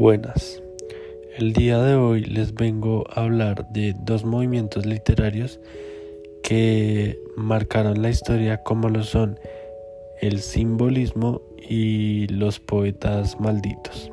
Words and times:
Buenas. 0.00 0.62
El 1.36 1.52
día 1.52 1.82
de 1.82 1.94
hoy 1.94 2.24
les 2.24 2.54
vengo 2.54 3.04
a 3.10 3.20
hablar 3.20 3.68
de 3.68 3.94
dos 4.00 4.24
movimientos 4.24 4.86
literarios 4.86 5.60
que 6.42 7.18
marcaron 7.36 8.00
la 8.00 8.08
historia 8.08 8.62
como 8.62 8.88
lo 8.88 9.02
son 9.02 9.38
el 10.22 10.40
simbolismo 10.40 11.42
y 11.68 12.28
los 12.28 12.60
poetas 12.60 13.38
malditos. 13.40 14.10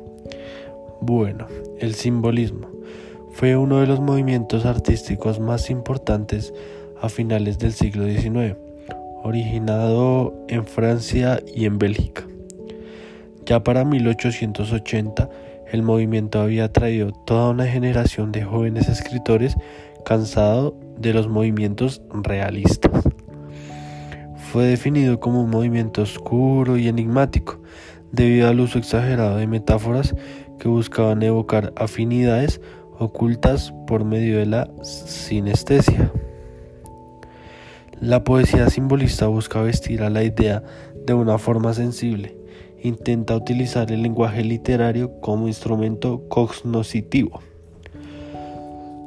Bueno, 1.00 1.46
el 1.78 1.94
simbolismo 1.94 2.68
fue 3.32 3.56
uno 3.56 3.80
de 3.80 3.86
los 3.86 3.98
movimientos 3.98 4.66
artísticos 4.66 5.40
más 5.40 5.70
importantes 5.70 6.52
a 7.00 7.08
finales 7.08 7.58
del 7.58 7.72
siglo 7.72 8.04
XIX, 8.04 8.56
originado 9.22 10.34
en 10.48 10.66
Francia 10.66 11.40
y 11.46 11.64
en 11.64 11.78
Bélgica. 11.78 12.26
Ya 13.46 13.64
para 13.64 13.86
1880, 13.86 15.30
el 15.70 15.82
movimiento 15.82 16.40
había 16.40 16.72
traído 16.72 17.12
toda 17.12 17.50
una 17.50 17.66
generación 17.66 18.32
de 18.32 18.44
jóvenes 18.44 18.88
escritores 18.88 19.56
cansado 20.04 20.74
de 20.98 21.12
los 21.12 21.28
movimientos 21.28 22.02
realistas. 22.10 23.04
Fue 24.50 24.64
definido 24.64 25.20
como 25.20 25.42
un 25.42 25.50
movimiento 25.50 26.02
oscuro 26.02 26.78
y 26.78 26.88
enigmático 26.88 27.60
debido 28.12 28.48
al 28.48 28.60
uso 28.60 28.78
exagerado 28.78 29.36
de 29.36 29.46
metáforas 29.46 30.14
que 30.58 30.68
buscaban 30.68 31.22
evocar 31.22 31.72
afinidades 31.76 32.60
ocultas 32.98 33.72
por 33.86 34.04
medio 34.04 34.38
de 34.38 34.46
la 34.46 34.70
sinestesia. 34.82 36.10
La 38.00 38.24
poesía 38.24 38.70
simbolista 38.70 39.26
busca 39.26 39.60
vestir 39.60 40.02
a 40.02 40.10
la 40.10 40.22
idea 40.22 40.62
de 41.04 41.14
una 41.14 41.36
forma 41.36 41.74
sensible, 41.74 42.37
intenta 42.82 43.36
utilizar 43.36 43.90
el 43.92 44.02
lenguaje 44.02 44.44
literario 44.44 45.20
como 45.20 45.48
instrumento 45.48 46.28
cognoscitivo. 46.28 47.40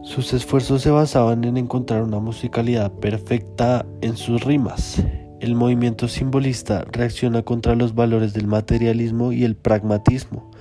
Sus 0.03 0.33
esfuerzos 0.33 0.81
se 0.81 0.89
basaban 0.89 1.43
en 1.43 1.57
encontrar 1.57 2.03
una 2.03 2.19
musicalidad 2.19 2.91
perfecta 2.91 3.85
en 4.01 4.17
sus 4.17 4.43
rimas. 4.43 5.01
El 5.39 5.55
movimiento 5.55 6.07
simbolista 6.07 6.85
reacciona 6.91 7.43
contra 7.43 7.75
los 7.75 7.95
valores 7.95 8.33
del 8.33 8.47
materialismo 8.47 9.31
y 9.31 9.43
el 9.43 9.55
pragmatismo 9.55 10.51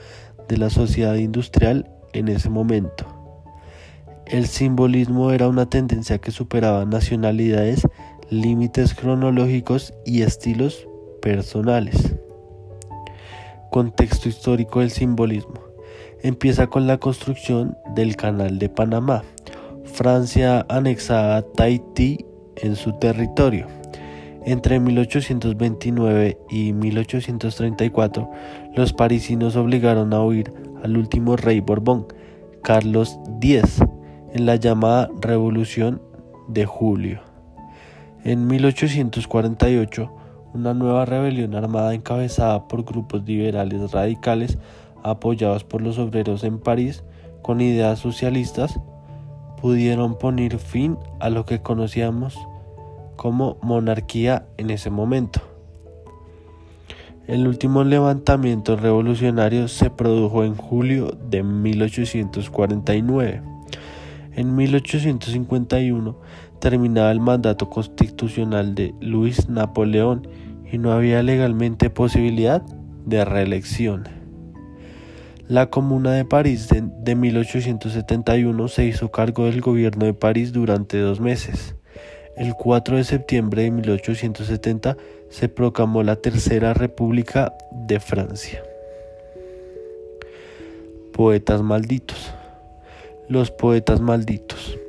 de 0.48 0.56
la 0.56 0.70
sociedad 0.70 1.16
industrial 1.16 1.91
en 2.12 2.28
ese 2.28 2.48
momento. 2.48 3.06
El 4.27 4.47
simbolismo 4.47 5.33
era 5.33 5.48
una 5.48 5.69
tendencia 5.69 6.19
que 6.19 6.31
superaba 6.31 6.84
nacionalidades 6.84 7.83
límites 8.31 8.94
cronológicos 8.94 9.92
y 10.06 10.22
estilos 10.22 10.86
personales. 11.20 12.19
Contexto 13.70 14.28
histórico 14.28 14.80
del 14.80 14.90
simbolismo. 14.90 15.60
Empieza 16.22 16.66
con 16.66 16.88
la 16.88 16.98
construcción 16.98 17.78
del 17.94 18.16
Canal 18.16 18.58
de 18.58 18.68
Panamá. 18.68 19.22
Francia 19.84 20.66
anexaba 20.68 21.36
a 21.36 21.42
Tahití 21.42 22.26
en 22.56 22.74
su 22.74 22.92
territorio. 22.98 23.68
Entre 24.44 24.80
1829 24.80 26.38
y 26.50 26.72
1834, 26.72 28.30
los 28.74 28.92
parisinos 28.92 29.54
obligaron 29.54 30.12
a 30.14 30.24
huir 30.24 30.52
al 30.82 30.96
último 30.96 31.36
rey 31.36 31.60
Borbón, 31.60 32.06
Carlos 32.62 33.20
X, 33.41 33.82
en 34.32 34.46
la 34.46 34.56
llamada 34.56 35.08
Revolución 35.20 36.02
de 36.48 36.66
Julio. 36.66 37.20
En 38.24 38.46
1848, 38.48 40.12
una 40.53 40.75
nueva 40.75 41.05
rebelión 41.05 41.55
armada 41.55 41.95
encabezada 41.95 42.69
por 42.69 42.84
grupos 42.84 43.25
liberales 43.25 43.93
radicales 43.93 44.59
apoyados 45.03 45.65
por 45.65 45.83
los 45.83 45.98
obreros 45.98 46.45
en 46.45 46.59
París 46.59 47.05
con 47.43 47.61
ideas 47.61 47.99
socialistas 47.99 48.78
pudieron 49.60 50.19
poner 50.19 50.59
fin 50.59 50.99
a 51.21 51.31
lo 51.31 51.44
que 51.44 51.62
conocíamos 51.62 52.37
como 53.16 53.59
monarquía 53.62 54.47
en 54.56 54.71
ese 54.71 54.91
momento. 54.91 55.41
El 57.27 57.47
último 57.47 57.84
levantamiento 57.84 58.77
revolucionario 58.77 59.69
se 59.69 59.91
produjo 59.91 60.43
en 60.43 60.56
julio 60.56 61.10
de 61.28 61.43
1849. 61.43 63.43
En 64.34 64.56
1851 64.56 66.16
terminaba 66.60 67.10
el 67.10 67.21
mandato 67.21 67.69
constitucional 67.69 68.75
de 68.75 68.94
Luis 69.00 69.48
Napoleón 69.48 70.28
y 70.71 70.78
no 70.78 70.93
había 70.93 71.22
legalmente 71.22 71.91
posibilidad 71.91 72.62
de 73.06 73.25
reelección. 73.25 74.21
La 75.48 75.69
Comuna 75.69 76.12
de 76.12 76.25
París 76.25 76.69
de, 76.69 77.15
1871 77.16 78.69
se 78.69 78.84
hizo 78.84 79.10
cargo 79.10 79.47
del 79.47 79.60
gobierno 79.60 80.06
de 80.06 80.15
París 80.15 80.53
durante 80.53 80.98
dos 80.98 81.19
meses. 81.19 81.75
El 82.37 82.54
4 82.54 82.98
de 82.98 83.04
septiembre 83.04 83.65
de 83.65 83.72
1870 83.72 84.97
se 85.28 85.48
proclamó 85.48 86.04
la 86.04 86.16
Tercera 86.16 86.72
República 86.72 87.53
de 87.72 87.98
Francia. 87.98 88.62
Poetas 91.12 91.62
malditos. 91.62 92.32
Los 93.28 93.50
poetas 93.50 94.00
malditos. 94.00 94.79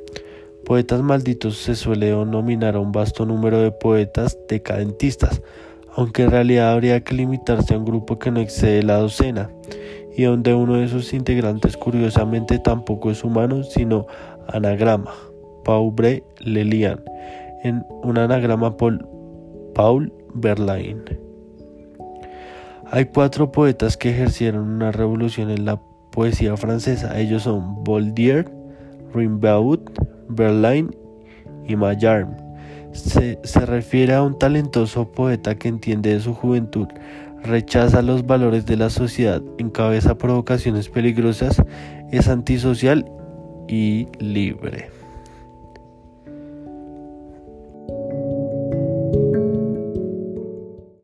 Poetas 0.64 1.02
malditos 1.02 1.56
se 1.56 1.74
suele 1.74 2.06
denominar 2.06 2.76
a 2.76 2.80
un 2.80 2.92
vasto 2.92 3.26
número 3.26 3.58
de 3.58 3.72
poetas 3.72 4.38
decadentistas, 4.48 5.42
aunque 5.94 6.22
en 6.22 6.30
realidad 6.30 6.72
habría 6.72 7.02
que 7.02 7.14
limitarse 7.14 7.74
a 7.74 7.78
un 7.78 7.84
grupo 7.84 8.18
que 8.18 8.30
no 8.30 8.40
excede 8.40 8.82
la 8.82 8.98
docena, 8.98 9.50
y 10.16 10.22
donde 10.22 10.54
uno 10.54 10.74
de 10.76 10.88
sus 10.88 11.12
integrantes 11.14 11.76
curiosamente 11.76 12.58
tampoco 12.58 13.10
es 13.10 13.24
humano, 13.24 13.64
sino 13.64 14.06
anagrama, 14.48 15.12
Paubre 15.64 16.22
Lelian, 16.38 17.02
en 17.64 17.84
un 18.02 18.18
anagrama 18.18 18.76
por 18.76 19.08
Paul 19.74 20.12
Verlaine. 20.34 21.18
Hay 22.90 23.06
cuatro 23.06 23.50
poetas 23.50 23.96
que 23.96 24.10
ejercieron 24.10 24.68
una 24.68 24.92
revolución 24.92 25.50
en 25.50 25.64
la 25.64 25.80
poesía 26.12 26.56
francesa, 26.56 27.18
ellos 27.18 27.42
son 27.42 27.82
Boldier, 27.82 28.50
Rimbaud, 29.14 29.80
Verlaine 30.34 30.90
y 31.66 31.76
Mallarme. 31.76 32.36
Se, 32.92 33.38
se, 33.42 33.60
refiere 33.66 34.14
a 34.14 34.22
un 34.22 34.38
talentoso 34.38 35.10
poeta 35.10 35.54
que 35.54 35.68
entiende 35.68 36.12
de 36.12 36.20
su 36.20 36.34
juventud, 36.34 36.88
rechaza 37.42 38.02
los 38.02 38.26
valores 38.26 38.66
de 38.66 38.76
la 38.76 38.90
sociedad, 38.90 39.42
encabeza 39.58 40.18
provocaciones 40.18 40.90
peligrosas, 40.90 41.62
es 42.10 42.28
antisocial 42.28 43.10
y 43.68 44.08
libre. 44.18 45.01